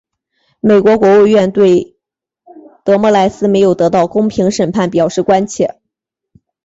[0.61, 1.95] 美国国务院对
[2.83, 5.79] 德莫赖斯没有得到公平审判表示关切。